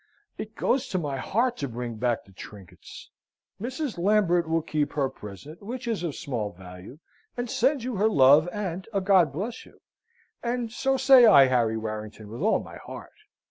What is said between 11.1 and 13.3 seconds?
I, Harry Warrington, with all my heart."